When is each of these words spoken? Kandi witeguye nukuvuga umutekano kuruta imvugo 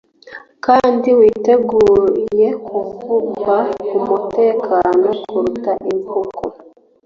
Kandi 0.65 1.07
witeguye 1.19 2.47
nukuvuga 2.61 3.55
umutekano 3.97 5.07
kuruta 5.23 5.71
imvugo 5.91 6.41